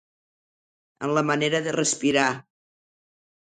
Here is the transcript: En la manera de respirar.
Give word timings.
En 1.09 1.13
la 1.19 1.23
manera 1.31 1.61
de 1.67 1.77
respirar. 1.77 2.27